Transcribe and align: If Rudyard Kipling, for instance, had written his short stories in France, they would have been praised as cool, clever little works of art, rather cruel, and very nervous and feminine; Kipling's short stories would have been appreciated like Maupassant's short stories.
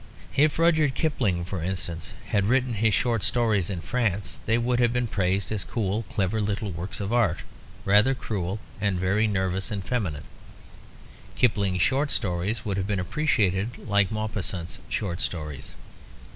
If 0.35 0.57
Rudyard 0.57 0.95
Kipling, 0.95 1.45
for 1.45 1.61
instance, 1.61 2.13
had 2.29 2.45
written 2.47 2.73
his 2.73 2.91
short 2.91 3.21
stories 3.23 3.69
in 3.69 3.81
France, 3.81 4.39
they 4.47 4.57
would 4.57 4.79
have 4.79 4.91
been 4.91 5.05
praised 5.05 5.51
as 5.51 5.63
cool, 5.63 6.05
clever 6.09 6.41
little 6.41 6.71
works 6.71 6.99
of 6.99 7.13
art, 7.13 7.41
rather 7.85 8.15
cruel, 8.15 8.57
and 8.81 8.97
very 8.99 9.27
nervous 9.27 9.69
and 9.69 9.85
feminine; 9.85 10.23
Kipling's 11.35 11.83
short 11.83 12.09
stories 12.09 12.65
would 12.65 12.77
have 12.77 12.87
been 12.87 12.99
appreciated 12.99 13.87
like 13.87 14.09
Maupassant's 14.11 14.79
short 14.89 15.21
stories. 15.21 15.75